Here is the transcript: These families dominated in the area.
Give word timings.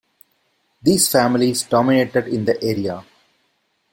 These 0.81 1.11
families 1.11 1.61
dominated 1.61 2.27
in 2.27 2.45
the 2.45 2.59
area. 2.63 3.05